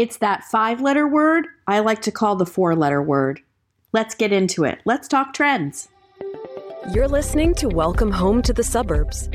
[0.00, 3.42] It's that five letter word I like to call the four letter word.
[3.92, 4.80] Let's get into it.
[4.86, 5.90] Let's talk trends.
[6.94, 9.28] You're listening to Welcome Home to the Suburbs.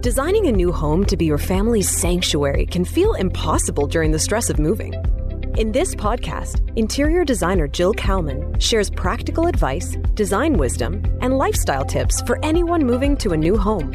[0.00, 4.50] Designing a new home to be your family's sanctuary can feel impossible during the stress
[4.50, 4.94] of moving.
[5.56, 12.20] In this podcast, interior designer Jill Kalman shares practical advice, design wisdom, and lifestyle tips
[12.22, 13.94] for anyone moving to a new home.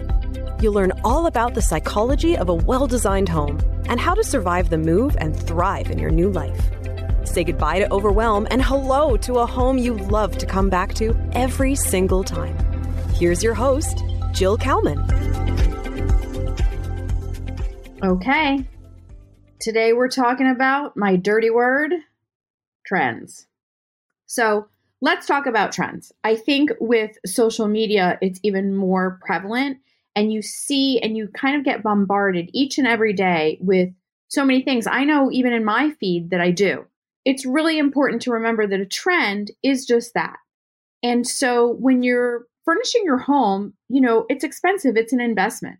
[0.65, 4.71] You'll learn all about the psychology of a well designed home and how to survive
[4.71, 6.59] the move and thrive in your new life.
[7.23, 11.15] Say goodbye to overwhelm and hello to a home you love to come back to
[11.33, 12.57] every single time.
[13.13, 14.97] Here's your host, Jill Kalman.
[18.03, 18.67] Okay.
[19.59, 21.93] Today we're talking about my dirty word
[22.87, 23.45] trends.
[24.25, 24.65] So
[24.99, 26.11] let's talk about trends.
[26.23, 29.77] I think with social media, it's even more prevalent,
[30.15, 33.89] and you see and you kind of get bombarded each and every day with
[34.29, 34.87] so many things.
[34.87, 36.85] I know even in my feed that I do.
[37.25, 40.37] It's really important to remember that a trend is just that.
[41.01, 45.77] And so when you're furnishing your home, you know, it's expensive, it's an investment.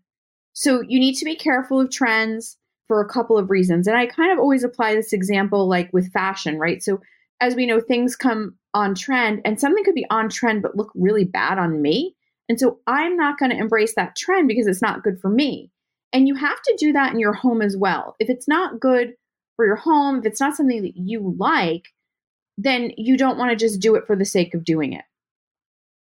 [0.52, 2.56] So you need to be careful of trends
[2.88, 3.86] for a couple of reasons.
[3.86, 6.82] And I kind of always apply this example like with fashion, right?
[6.82, 7.00] So
[7.40, 10.90] as we know, things come on trend and something could be on trend but look
[10.94, 12.15] really bad on me.
[12.48, 15.70] And so I'm not going to embrace that trend because it's not good for me.
[16.12, 18.14] And you have to do that in your home as well.
[18.20, 19.14] If it's not good
[19.56, 21.86] for your home, if it's not something that you like,
[22.56, 25.04] then you don't want to just do it for the sake of doing it.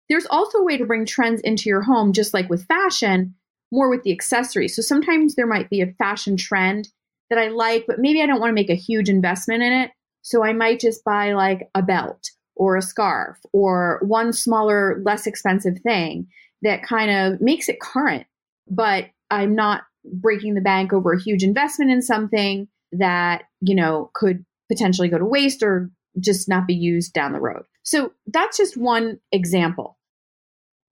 [0.09, 3.35] There's also a way to bring trends into your home, just like with fashion,
[3.71, 4.77] more with the accessories.
[4.77, 6.89] So sometimes there might be a fashion trend
[7.31, 9.91] that I like, but maybe I don't want to make a huge investment in it.
[10.21, 15.27] So I might just buy like a belt or a scarf or one smaller, less
[15.27, 16.27] expensive thing
[16.63, 18.27] that kind of makes it current,
[18.69, 24.11] but I'm not breaking the bank over a huge investment in something that, you know,
[24.15, 27.63] could potentially go to waste or just not be used down the road.
[27.83, 29.97] So that's just one example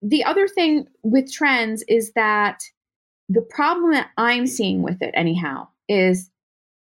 [0.02, 2.62] the other thing with trends is that
[3.28, 6.30] the problem that I'm seeing with it, anyhow, is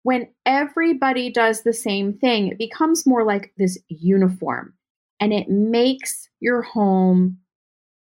[0.09, 4.73] when everybody does the same thing, it becomes more like this uniform
[5.21, 7.37] and it makes your home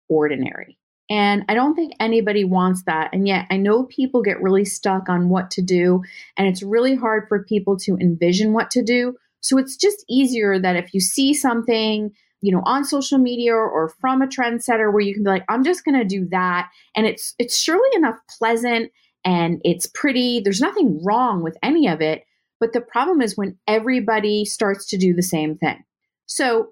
[0.08, 0.78] ordinary.
[1.10, 3.10] And I don't think anybody wants that.
[3.12, 6.00] And yet, I know people get really stuck on what to do,
[6.38, 9.14] and it's really hard for people to envision what to do.
[9.40, 12.10] So it's just easier that if you see something
[12.40, 15.62] you know on social media or from a trendsetter where you can be like i'm
[15.62, 18.90] just going to do that and it's it's surely enough pleasant
[19.24, 22.24] and it's pretty there's nothing wrong with any of it
[22.62, 25.82] but the problem is when everybody starts to do the same thing.
[26.26, 26.68] So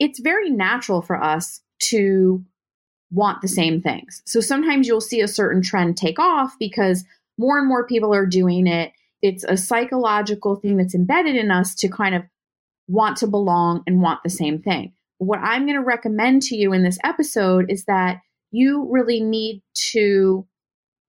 [0.00, 1.60] it's very natural for us
[1.90, 2.42] to
[3.10, 4.22] want the same things.
[4.24, 7.04] So sometimes you'll see a certain trend take off because
[7.36, 8.92] more and more people are doing it.
[9.20, 12.22] It's a psychological thing that's embedded in us to kind of
[12.86, 14.94] want to belong and want the same thing.
[15.18, 19.60] What I'm going to recommend to you in this episode is that you really need
[19.90, 20.46] to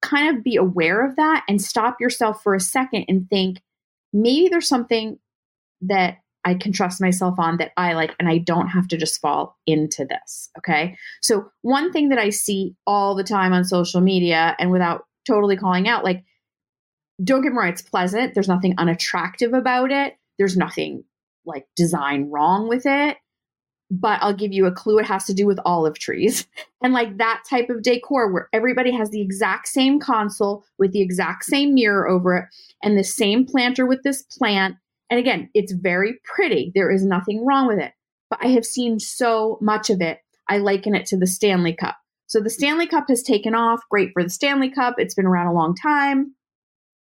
[0.01, 3.61] kind of be aware of that and stop yourself for a second and think
[4.13, 5.19] maybe there's something
[5.81, 9.19] that I can trust myself on that I like, and I don't have to just
[9.19, 10.49] fall into this.
[10.57, 10.97] Okay.
[11.21, 15.57] So, one thing that I see all the time on social media and without totally
[15.57, 16.23] calling out, like,
[17.23, 18.33] don't get me wrong, it's pleasant.
[18.33, 20.15] There's nothing unattractive about it.
[20.37, 21.03] There's nothing
[21.45, 23.17] like design wrong with it
[23.91, 24.99] but I'll give you a clue.
[24.99, 26.47] It has to do with olive trees
[26.83, 31.01] and like that type of decor where everybody has the exact same console with the
[31.01, 32.45] exact same mirror over it
[32.83, 34.75] and the same planter with this plant.
[35.09, 36.71] And again, it's very pretty.
[36.75, 37.93] There is nothing wrong with it.
[38.29, 40.19] But I have seen so much of it.
[40.47, 41.97] I liken it to the Stanley Cup.
[42.27, 43.81] So the Stanley Cup has taken off.
[43.89, 44.95] Great for the Stanley Cup.
[44.99, 46.35] It's been around a long time.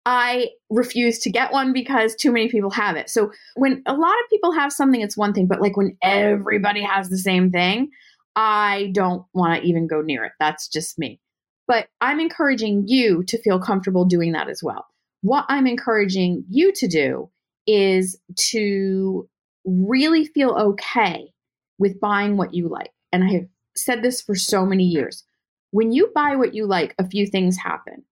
[0.10, 3.10] I refuse to get one because too many people have it.
[3.10, 6.82] So when a lot of people have something, it's one thing, but like when everybody
[6.82, 7.90] has the same thing,
[8.34, 10.32] I don't want to even go near it.
[10.40, 11.20] That's just me.
[11.68, 14.86] But I'm encouraging you to feel comfortable doing that as well.
[15.24, 17.30] What I'm encouraging you to do
[17.68, 18.18] is
[18.52, 19.28] to
[19.66, 21.34] really feel okay
[21.80, 22.94] with buying what you like.
[23.12, 25.26] And I have said this for so many years.
[25.72, 28.06] When you buy what you like, a few things happen.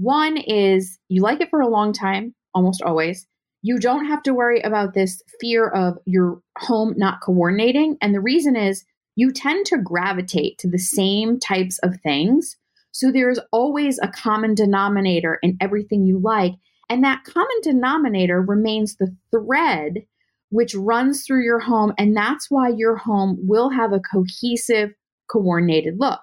[0.00, 3.26] One is you like it for a long time, almost always.
[3.60, 7.98] You don't have to worry about this fear of your home not coordinating.
[8.00, 12.56] And the reason is you tend to gravitate to the same types of things.
[12.92, 16.54] So there's always a common denominator in everything you like.
[16.88, 20.06] And that common denominator remains the thread
[20.48, 21.92] which runs through your home.
[21.98, 24.94] And that's why your home will have a cohesive,
[25.28, 26.20] coordinated look.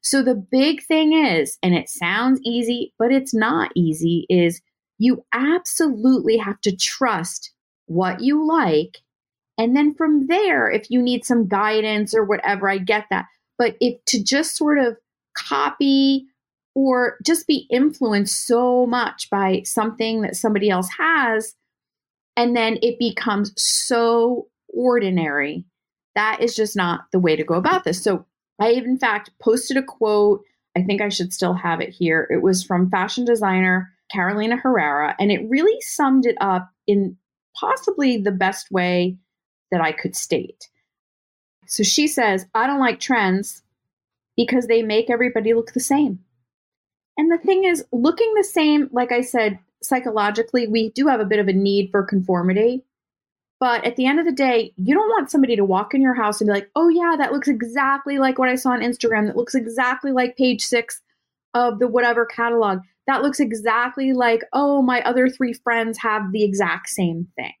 [0.00, 4.60] So the big thing is, and it sounds easy, but it's not easy, is
[4.98, 7.52] You absolutely have to trust
[7.86, 8.98] what you like.
[9.56, 13.26] And then from there, if you need some guidance or whatever, I get that.
[13.56, 14.96] But if to just sort of
[15.36, 16.26] copy
[16.74, 21.54] or just be influenced so much by something that somebody else has,
[22.36, 25.64] and then it becomes so ordinary,
[26.14, 28.02] that is just not the way to go about this.
[28.02, 28.26] So
[28.60, 30.42] I, in fact, posted a quote.
[30.76, 32.28] I think I should still have it here.
[32.30, 37.16] It was from fashion designer Carolina Herrera, and it really summed it up in
[37.54, 39.18] possibly the best way
[39.70, 40.68] that I could state.
[41.66, 43.62] So she says, I don't like trends
[44.36, 46.20] because they make everybody look the same.
[47.18, 51.26] And the thing is, looking the same, like I said, psychologically, we do have a
[51.26, 52.84] bit of a need for conformity.
[53.60, 56.14] But at the end of the day, you don't want somebody to walk in your
[56.14, 59.26] house and be like, oh, yeah, that looks exactly like what I saw on Instagram.
[59.26, 61.02] That looks exactly like page six
[61.54, 62.80] of the whatever catalog.
[63.08, 67.54] That looks exactly like, oh, my other three friends have the exact same thing.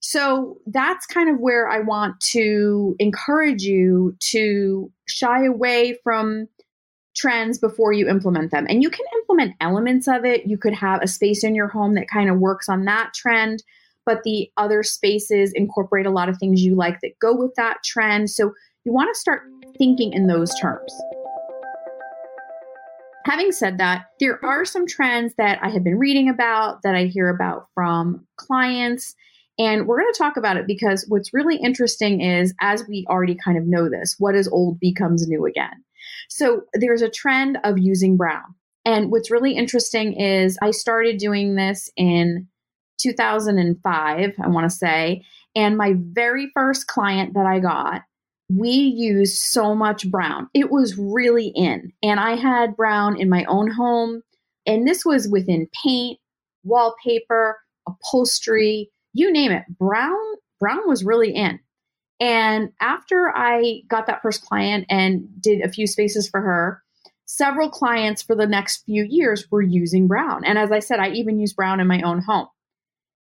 [0.00, 6.48] So that's kind of where I want to encourage you to shy away from
[7.14, 8.66] trends before you implement them.
[8.68, 10.46] And you can implement elements of it.
[10.46, 13.62] You could have a space in your home that kind of works on that trend,
[14.10, 17.76] but the other spaces incorporate a lot of things you like that go with that
[17.84, 18.28] trend.
[18.28, 18.50] So
[18.84, 19.42] you want to start
[19.78, 20.92] thinking in those terms.
[23.24, 27.04] Having said that, there are some trends that I have been reading about that I
[27.04, 29.14] hear about from clients
[29.60, 33.36] and we're going to talk about it because what's really interesting is, as we already
[33.36, 35.84] kind of know this, what is old becomes new again.
[36.28, 38.56] So there's a trend of using brown.
[38.84, 42.48] And what's really interesting is I started doing this in
[43.00, 45.24] 2005, I want to say.
[45.56, 48.02] And my very first client that I got,
[48.48, 50.48] we used so much brown.
[50.54, 51.92] It was really in.
[52.02, 54.22] And I had brown in my own home.
[54.66, 56.18] And this was within paint,
[56.64, 57.58] wallpaper,
[57.88, 59.64] upholstery, you name it.
[59.78, 60.16] Brown
[60.60, 61.58] Brown was really in.
[62.20, 66.82] And after I got that first client and did a few spaces for her,
[67.24, 70.44] several clients for the next few years were using brown.
[70.44, 72.48] And as I said, I even use brown in my own home.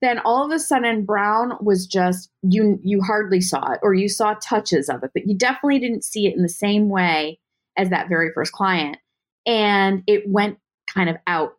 [0.01, 4.09] Then all of a sudden brown was just you you hardly saw it or you
[4.09, 7.41] saw touches of it, but you definitely didn't see it in the same way
[7.77, 8.99] as that very first client.
[9.47, 10.59] And it went
[10.93, 11.55] kind of out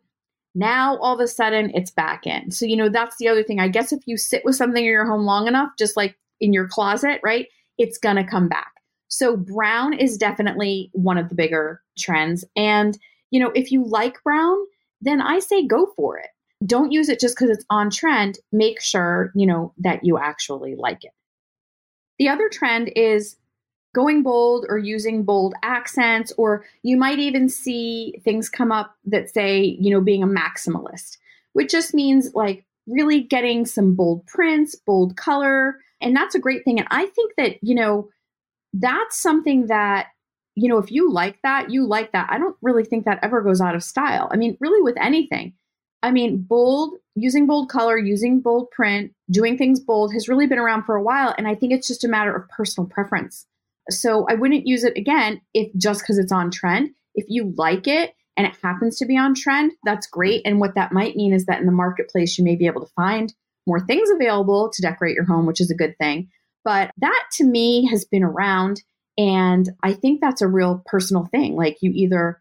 [0.54, 2.50] now all of a sudden it's back in.
[2.50, 3.60] So, you know, that's the other thing.
[3.60, 6.52] I guess if you sit with something in your home long enough, just like in
[6.52, 7.46] your closet, right,
[7.78, 8.72] it's going to come back.
[9.08, 12.44] So, brown is definitely one of the bigger trends.
[12.56, 12.98] And,
[13.30, 14.56] you know, if you like brown,
[15.00, 16.30] then I say go for it.
[16.66, 18.38] Don't use it just because it's on trend.
[18.52, 21.12] Make sure, you know, that you actually like it.
[22.18, 23.36] The other trend is
[23.94, 29.30] going bold or using bold accents, or you might even see things come up that
[29.30, 31.16] say, you know, being a maximalist,
[31.54, 35.78] which just means like really getting some bold prints, bold color.
[36.00, 36.78] And that's a great thing.
[36.78, 38.10] And I think that, you know,
[38.72, 40.08] that's something that,
[40.54, 42.28] you know, if you like that, you like that.
[42.30, 44.28] I don't really think that ever goes out of style.
[44.30, 45.54] I mean, really with anything.
[46.02, 50.58] I mean, bold, using bold color, using bold print, doing things bold has really been
[50.58, 51.34] around for a while.
[51.36, 53.46] And I think it's just a matter of personal preference.
[53.90, 56.90] So I wouldn't use it again if just because it's on trend.
[57.14, 60.42] If you like it and it happens to be on trend, that's great.
[60.44, 62.92] And what that might mean is that in the marketplace, you may be able to
[62.94, 63.34] find
[63.66, 66.28] more things available to decorate your home, which is a good thing.
[66.64, 68.82] But that to me has been around.
[69.18, 71.56] And I think that's a real personal thing.
[71.56, 72.40] Like you either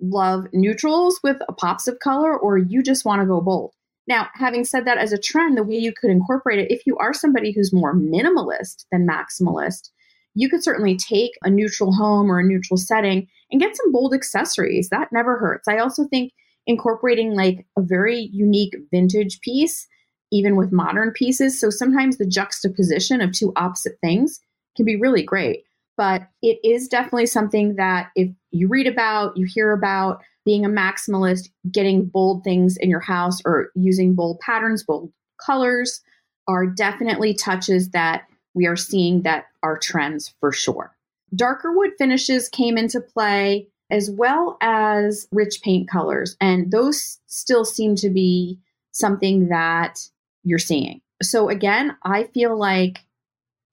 [0.00, 3.72] love neutrals with pops of color or you just want to go bold.
[4.08, 6.96] Now, having said that, as a trend, the way you could incorporate it, if you
[6.96, 9.90] are somebody who's more minimalist than maximalist,
[10.34, 14.14] you could certainly take a neutral home or a neutral setting and get some bold
[14.14, 14.88] accessories.
[14.88, 15.68] That never hurts.
[15.68, 16.32] I also think
[16.66, 19.86] incorporating like a very unique vintage piece,
[20.32, 21.58] even with modern pieces.
[21.58, 24.40] So sometimes the juxtaposition of two opposite things
[24.76, 25.64] can be really great.
[26.00, 30.68] But it is definitely something that if you read about, you hear about being a
[30.70, 35.12] maximalist, getting bold things in your house or using bold patterns, bold
[35.44, 36.00] colors
[36.48, 38.22] are definitely touches that
[38.54, 40.96] we are seeing that are trends for sure.
[41.34, 47.66] Darker wood finishes came into play as well as rich paint colors, and those still
[47.66, 48.58] seem to be
[48.92, 50.00] something that
[50.44, 51.02] you're seeing.
[51.22, 53.00] So, again, I feel like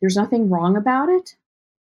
[0.01, 1.37] there's nothing wrong about it.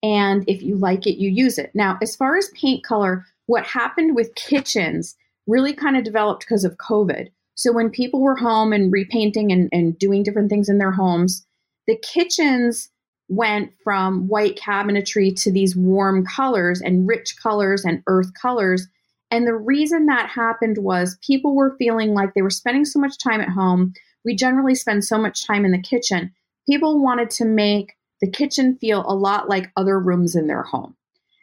[0.06, 1.72] And if you like it, you use it.
[1.74, 5.16] Now, as far as paint color, what happened with kitchens
[5.48, 7.26] really kind of developed because of COVID.
[7.56, 11.44] So, when people were home and repainting and, and doing different things in their homes,
[11.88, 12.88] the kitchens
[13.28, 18.86] went from white cabinetry to these warm colors and rich colors and earth colors.
[19.32, 23.18] And the reason that happened was people were feeling like they were spending so much
[23.18, 23.92] time at home.
[24.24, 26.32] We generally spend so much time in the kitchen.
[26.68, 30.96] People wanted to make the kitchen feel a lot like other rooms in their home.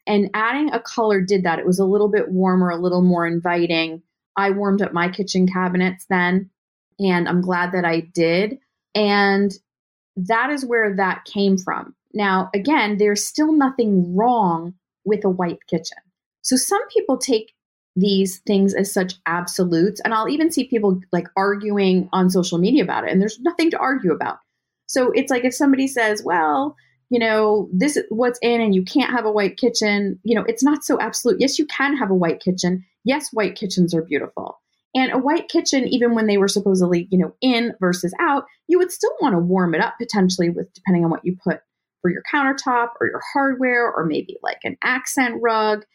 [0.05, 1.59] And adding a color did that.
[1.59, 4.01] It was a little bit warmer, a little more inviting.
[4.35, 6.49] I warmed up my kitchen cabinets then,
[6.99, 8.59] and I'm glad that I did.
[8.95, 9.53] And
[10.15, 11.95] that is where that came from.
[12.13, 14.73] Now, again, there's still nothing wrong
[15.05, 15.97] with a white kitchen.
[16.41, 17.53] So some people take
[17.95, 22.83] these things as such absolutes, and I'll even see people like arguing on social media
[22.83, 24.39] about it, and there's nothing to argue about.
[24.93, 26.75] So it's like if somebody says, well,
[27.09, 30.45] you know, this is what's in and you can't have a white kitchen, you know,
[30.47, 31.37] it's not so absolute.
[31.39, 32.85] Yes, you can have a white kitchen.
[33.03, 34.59] Yes, white kitchens are beautiful.
[34.93, 38.77] And a white kitchen, even when they were supposedly, you know, in versus out, you
[38.77, 41.61] would still want to warm it up potentially with depending on what you put
[42.03, 45.85] for your countertop or your hardware or maybe like an accent rug.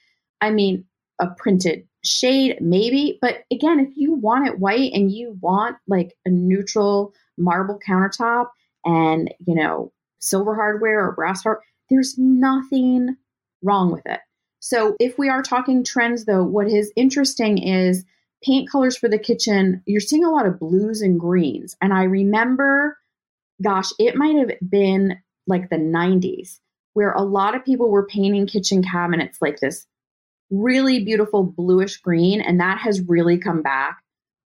[0.40, 0.86] I mean,
[1.20, 3.16] a printed shade, maybe.
[3.22, 8.48] But again, if you want it white and you want like a neutral marble countertop
[8.88, 13.16] and, you know, silver hardware or brass hardware, there's nothing
[13.62, 14.20] wrong with it.
[14.60, 18.04] So if we are talking trends though, what is interesting is
[18.42, 21.76] paint colors for the kitchen, you're seeing a lot of blues and greens.
[21.80, 22.96] And I remember,
[23.62, 26.58] gosh, it might have been like the 90s
[26.94, 29.86] where a lot of people were painting kitchen cabinets like this
[30.50, 32.40] really beautiful bluish green.
[32.40, 33.98] And that has really come back.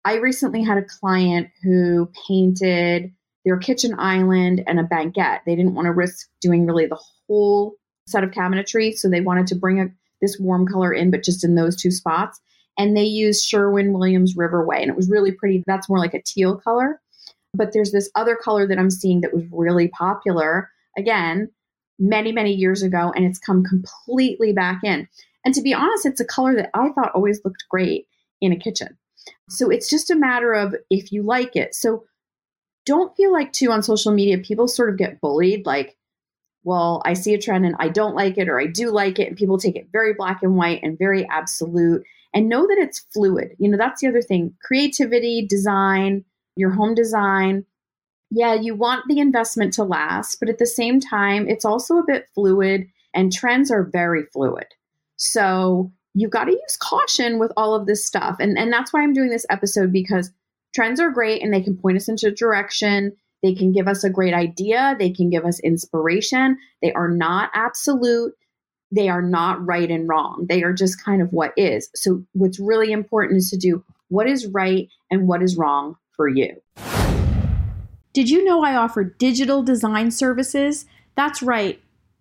[0.04, 3.12] I recently had a client who painted
[3.44, 5.42] their kitchen island and a banquette.
[5.46, 7.74] They didn't want to risk doing really the whole
[8.06, 8.96] set of cabinetry.
[8.96, 9.86] So they wanted to bring a,
[10.20, 12.40] this warm color in, but just in those two spots
[12.78, 15.64] and they used Sherwin Williams Riverway, and it was really pretty.
[15.66, 17.00] That's more like a teal color.
[17.52, 21.50] But there's this other color that I'm seeing that was really popular again
[21.98, 25.08] many, many years ago, and it's come completely back in.
[25.44, 28.06] And to be honest, it's a color that I thought always looked great
[28.40, 28.96] in a kitchen.
[29.48, 31.74] So it's just a matter of if you like it.
[31.74, 32.04] So
[32.88, 35.96] don't feel like, too, on social media, people sort of get bullied like,
[36.64, 39.28] well, I see a trend and I don't like it, or I do like it.
[39.28, 42.02] And people take it very black and white and very absolute
[42.34, 43.54] and know that it's fluid.
[43.58, 46.24] You know, that's the other thing creativity, design,
[46.56, 47.64] your home design.
[48.30, 52.06] Yeah, you want the investment to last, but at the same time, it's also a
[52.06, 54.66] bit fluid and trends are very fluid.
[55.16, 58.36] So you've got to use caution with all of this stuff.
[58.40, 60.30] And, and that's why I'm doing this episode because
[60.74, 63.16] trends are great and they can point us into direction.
[63.42, 64.96] They can give us a great idea.
[64.98, 66.58] They can give us inspiration.
[66.82, 68.34] They are not absolute
[68.90, 70.46] they are not right and wrong.
[70.48, 71.90] They are just kind of what is.
[71.94, 76.28] So, what's really important is to do what is right and what is wrong for
[76.28, 76.56] you.
[78.14, 80.86] Did you know I offer digital design services?
[81.14, 81.80] That's right.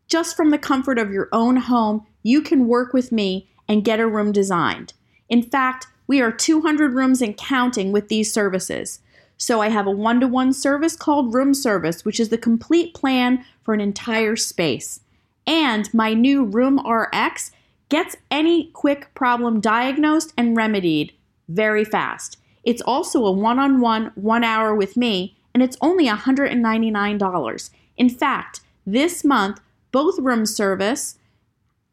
[0.09, 3.99] Just from the comfort of your own home, you can work with me and get
[3.99, 4.93] a room designed.
[5.29, 8.99] In fact, we are 200 rooms and counting with these services.
[9.37, 12.93] So I have a one to one service called Room Service, which is the complete
[12.93, 15.01] plan for an entire space.
[15.45, 17.51] And my new Room RX
[17.89, 21.13] gets any quick problem diagnosed and remedied
[21.47, 22.37] very fast.
[22.63, 27.69] It's also a one on one, one hour with me, and it's only $199.
[27.95, 29.59] In fact, this month,
[29.91, 31.17] both Room Service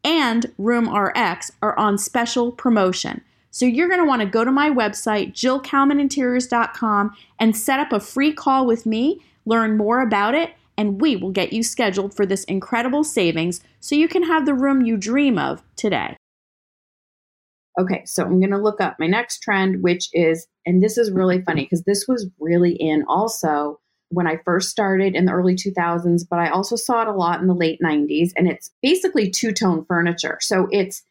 [0.03, 3.21] and Room RX are on special promotion.
[3.55, 8.01] So you're going to want to go to my website, jillkalmaninteriors.com, and set up a
[8.01, 12.25] free call with me, learn more about it, and we will get you scheduled for
[12.25, 16.17] this incredible savings so you can have the room you dream of today.
[17.79, 21.09] Okay, so I'm going to look up my next trend, which is, and this is
[21.09, 25.55] really funny because this was really in also when I first started in the early
[25.55, 28.31] 2000s, but I also saw it a lot in the late 90s.
[28.35, 30.39] And it's basically two tone furniture.
[30.41, 31.03] So it's,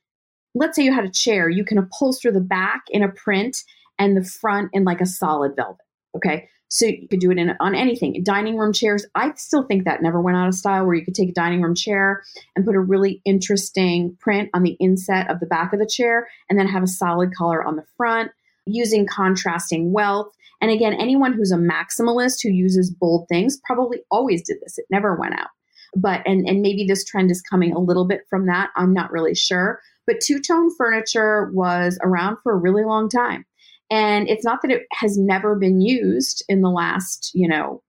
[0.54, 3.58] let's say you had a chair, you can upholster the back in a print
[3.98, 5.84] and the front in like a solid velvet.
[6.16, 6.48] Okay.
[6.68, 8.20] So you could do it in on anything.
[8.24, 11.14] Dining room chairs, I still think that never went out of style where you could
[11.14, 12.24] take a dining room chair
[12.56, 16.26] and put a really interesting print on the inset of the back of the chair
[16.50, 18.32] and then have a solid color on the front
[18.66, 20.32] using contrasting wealth.
[20.60, 24.78] And again, anyone who's a maximalist who uses bold things probably always did this.
[24.78, 25.50] It never went out.
[25.94, 28.70] But and and maybe this trend is coming a little bit from that.
[28.74, 29.80] I'm not really sure.
[30.06, 33.44] But two-tone furniture was around for a really long time.
[33.90, 37.82] And it's not that it has never been used in the last, you know,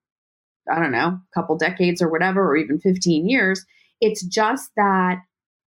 [0.72, 3.66] I don't know, couple decades or whatever, or even 15 years.
[4.02, 5.20] It's just that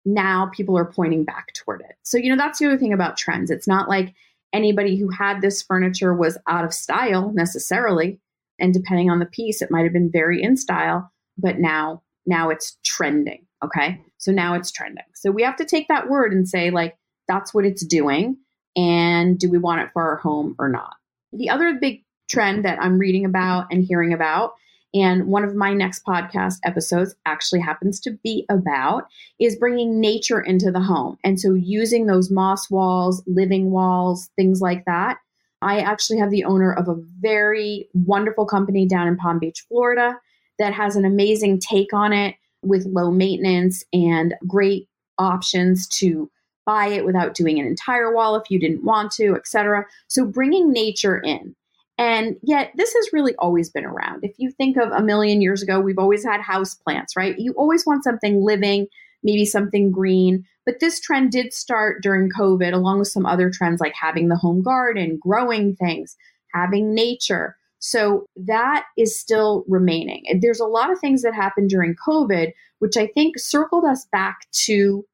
[0.06, 1.96] now people are pointing back toward it.
[2.04, 3.52] So, you know, that's the other thing about trends.
[3.52, 4.14] It's not like
[4.54, 8.20] anybody who had this furniture was out of style necessarily.
[8.60, 12.50] And depending on the piece, it might have been very in style, but now, now
[12.50, 13.46] it's trending.
[13.64, 14.02] Okay.
[14.26, 15.06] So now it's trending.
[15.14, 18.38] So we have to take that word and say, like, that's what it's doing
[18.76, 20.96] And do we want it for our home or not?
[21.32, 24.54] The other big trend that I'm reading about and hearing about,
[24.94, 29.06] and one of my next podcast episodes actually happens to be about,
[29.40, 31.18] is bringing nature into the home.
[31.24, 35.18] And so using those moss walls, living walls, things like that.
[35.62, 40.18] I actually have the owner of a very wonderful company down in Palm Beach, Florida,
[40.60, 46.30] that has an amazing take on it with low maintenance and great options to
[46.66, 49.86] buy it without doing an entire wall if you didn't want to, etc.
[50.08, 51.56] So bringing nature in.
[51.98, 54.24] And yet, this has really always been around.
[54.24, 57.40] If you think of a million years ago, we've always had house plants, right?
[57.40, 58.88] You always want something living,
[59.24, 60.44] maybe something green.
[60.66, 64.36] But this trend did start during COVID, along with some other trends like having the
[64.36, 66.18] home garden, growing things,
[66.54, 67.56] having nature.
[67.88, 70.24] So that is still remaining.
[70.42, 74.48] There's a lot of things that happened during COVID, which I think circled us back
[74.66, 75.06] to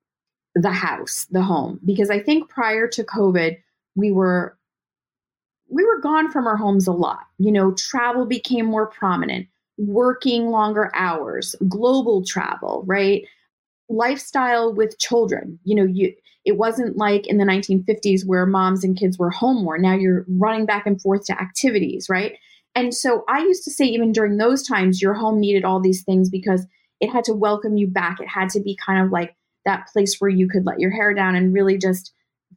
[0.55, 3.57] the house, the home, because I think prior to COVID,
[3.97, 4.57] we were
[5.69, 7.19] we were gone from our homes a lot.
[7.39, 9.47] You know, travel became more prominent,
[9.77, 13.25] working longer hours, global travel, right?
[13.89, 15.59] Lifestyle with children.
[15.65, 16.13] You know, you
[16.45, 19.77] it wasn't like in the 1950s where moms and kids were home more.
[19.77, 22.37] Now you're running back and forth to activities, right?
[22.75, 26.03] And so I used to say even during those times your home needed all these
[26.03, 26.65] things because
[26.99, 28.19] it had to welcome you back.
[28.19, 29.35] It had to be kind of like
[29.65, 32.13] that place where you could let your hair down and really just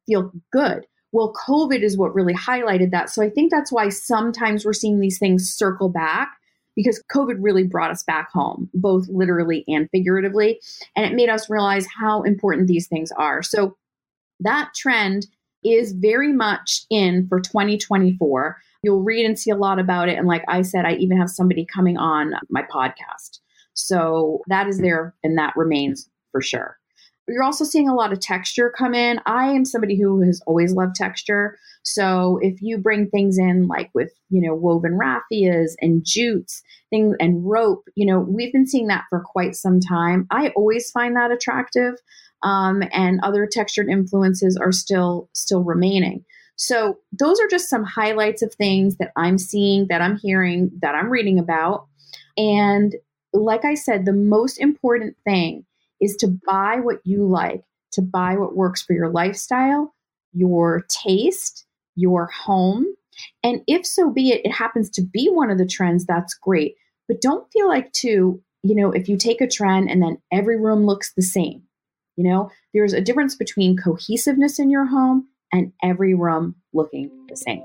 [0.06, 0.86] feel good.
[1.12, 3.10] Well, COVID is what really highlighted that.
[3.10, 6.28] So I think that's why sometimes we're seeing these things circle back
[6.76, 10.60] because COVID really brought us back home, both literally and figuratively.
[10.96, 13.42] And it made us realize how important these things are.
[13.42, 13.76] So
[14.40, 15.26] that trend
[15.62, 18.56] is very much in for 2024.
[18.84, 20.18] You'll read and see a lot about it.
[20.18, 23.38] And like I said, I even have somebody coming on my podcast.
[23.72, 26.78] So that is there and that remains for sure.
[27.26, 29.18] You're also seeing a lot of texture come in.
[29.24, 31.56] I am somebody who has always loved texture.
[31.82, 37.16] So if you bring things in like with, you know, woven raffias and jutes, things
[37.20, 40.26] and rope, you know, we've been seeing that for quite some time.
[40.30, 41.94] I always find that attractive.
[42.42, 46.26] Um, and other textured influences are still still remaining.
[46.56, 50.94] So those are just some highlights of things that I'm seeing, that I'm hearing, that
[50.94, 51.86] I'm reading about.
[52.36, 52.94] And
[53.32, 55.64] like I said, the most important thing
[56.00, 59.94] is to buy what you like, to buy what works for your lifestyle,
[60.32, 61.64] your taste,
[61.96, 62.86] your home.
[63.42, 66.74] And if so be it, it happens to be one of the trends, that's great.
[67.08, 70.58] But don't feel like, too, you know, if you take a trend and then every
[70.58, 71.62] room looks the same,
[72.16, 77.36] you know, there's a difference between cohesiveness in your home and every room looking the
[77.36, 77.62] same.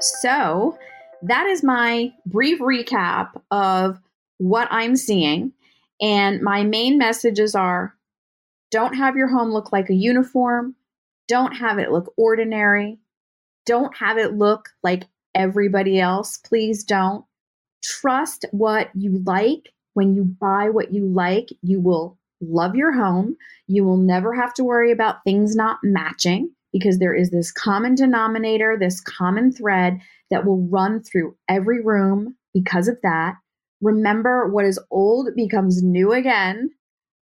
[0.00, 0.76] So,
[1.22, 3.98] that is my brief recap of
[4.36, 5.52] what I'm seeing.
[6.02, 7.94] And my main messages are
[8.70, 10.74] don't have your home look like a uniform,
[11.28, 12.98] don't have it look ordinary,
[13.64, 16.36] don't have it look like everybody else.
[16.36, 17.24] Please don't.
[17.82, 19.72] Trust what you like.
[19.94, 23.36] When you buy what you like, you will love your home.
[23.66, 27.94] You will never have to worry about things not matching because there is this common
[27.94, 33.34] denominator, this common thread that will run through every room because of that.
[33.80, 36.70] Remember, what is old becomes new again.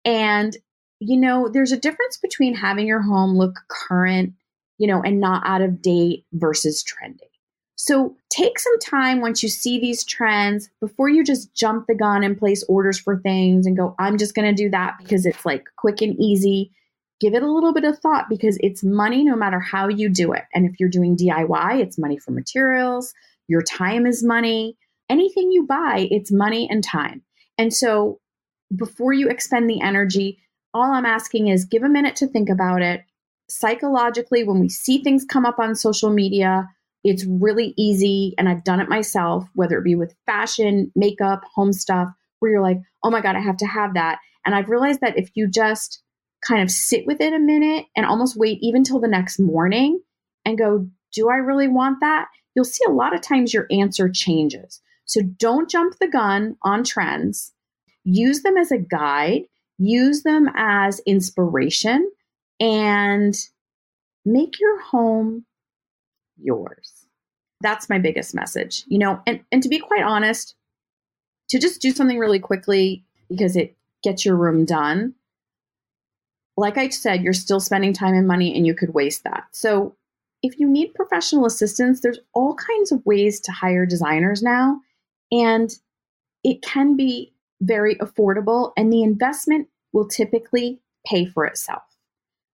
[0.05, 0.55] And,
[0.99, 4.33] you know, there's a difference between having your home look current,
[4.77, 7.30] you know, and not out of date versus trendy.
[7.83, 12.23] So take some time once you see these trends before you just jump the gun
[12.23, 15.43] and place orders for things and go, I'm just going to do that because it's
[15.47, 16.71] like quick and easy.
[17.19, 20.31] Give it a little bit of thought because it's money no matter how you do
[20.31, 20.43] it.
[20.53, 23.15] And if you're doing DIY, it's money for materials,
[23.47, 24.77] your time is money.
[25.09, 27.23] Anything you buy, it's money and time.
[27.57, 28.19] And so
[28.75, 30.37] before you expend the energy,
[30.75, 33.01] all I'm asking is give a minute to think about it.
[33.49, 36.69] Psychologically, when we see things come up on social media,
[37.03, 41.73] it's really easy, and I've done it myself, whether it be with fashion, makeup, home
[41.73, 42.09] stuff,
[42.39, 44.19] where you're like, oh my God, I have to have that.
[44.45, 46.01] And I've realized that if you just
[46.45, 50.01] kind of sit with it a minute and almost wait even till the next morning
[50.45, 52.27] and go, do I really want that?
[52.55, 54.81] You'll see a lot of times your answer changes.
[55.05, 57.53] So don't jump the gun on trends.
[58.03, 59.43] Use them as a guide,
[59.77, 62.09] use them as inspiration,
[62.59, 63.35] and
[64.25, 65.45] make your home
[66.43, 67.05] yours.
[67.61, 68.83] That's my biggest message.
[68.87, 70.55] You know, and, and to be quite honest,
[71.49, 75.13] to just do something really quickly because it gets your room done.
[76.57, 79.43] Like I said, you're still spending time and money and you could waste that.
[79.51, 79.95] So,
[80.43, 84.79] if you need professional assistance, there's all kinds of ways to hire designers now.
[85.31, 85.69] And
[86.43, 91.83] it can be very affordable, and the investment will typically pay for itself.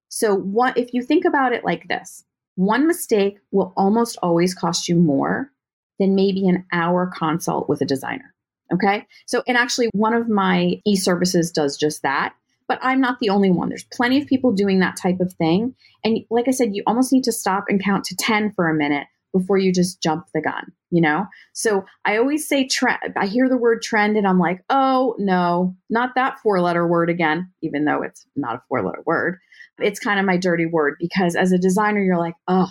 [0.08, 2.24] So, what if you think about it like this?
[2.58, 5.52] One mistake will almost always cost you more
[6.00, 8.34] than maybe an hour consult with a designer.
[8.74, 9.06] Okay.
[9.26, 12.34] So, and actually, one of my e services does just that,
[12.66, 13.68] but I'm not the only one.
[13.68, 15.76] There's plenty of people doing that type of thing.
[16.02, 18.74] And like I said, you almost need to stop and count to 10 for a
[18.74, 21.26] minute before you just jump the gun, you know?
[21.52, 23.14] So I always say trend.
[23.16, 27.08] I hear the word trend and I'm like, oh, no, not that four letter word
[27.08, 29.38] again, even though it's not a four letter word.
[29.78, 32.68] It's kind of my dirty word because as a designer, you're like, oh,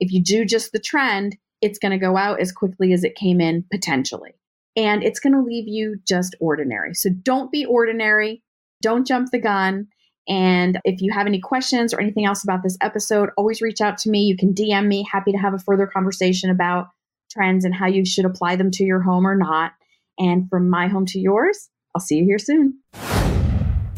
[0.00, 3.14] if you do just the trend, it's going to go out as quickly as it
[3.14, 4.34] came in potentially.
[4.76, 6.94] And it's going to leave you just ordinary.
[6.94, 8.42] So don't be ordinary.
[8.82, 9.88] Don't jump the gun.
[10.28, 13.96] And if you have any questions or anything else about this episode, always reach out
[13.98, 14.24] to me.
[14.24, 15.06] You can DM me.
[15.10, 16.88] Happy to have a further conversation about
[17.30, 19.72] trends and how you should apply them to your home or not.
[20.18, 22.80] And from my home to yours, I'll see you here soon.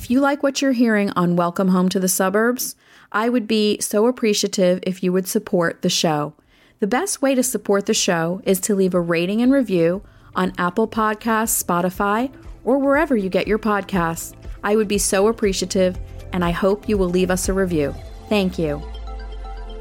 [0.08, 2.76] You like what you're hearing on Welcome Home to the Suburbs,
[3.12, 6.32] I would be so appreciative if you would support the show.
[6.80, 10.02] The best way to support the show is to leave a rating and review
[10.34, 12.32] on Apple Podcasts, Spotify,
[12.64, 14.34] or wherever you get your podcasts.
[14.64, 15.98] I would be so appreciative,
[16.32, 17.94] and I hope you will leave us a review.
[18.30, 18.82] Thank you.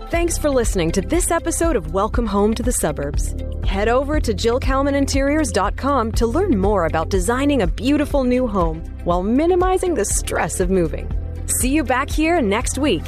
[0.10, 3.36] Thanks for listening to this episode of Welcome Home to the Suburbs.
[3.65, 9.96] Head over to JillKalmanInteriors.com to learn more about designing a beautiful new home while minimizing
[9.96, 11.12] the stress of moving.
[11.60, 13.04] See you back here next week.